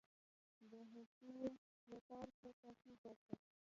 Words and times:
د 0.71 0.73
هوسیو 0.91 1.45
یو 1.91 1.97
پارک 2.09 2.35
یې 2.45 2.51
په 2.61 2.69
کې 2.79 2.91
جوړ 3.01 3.15
کړ. 3.25 3.37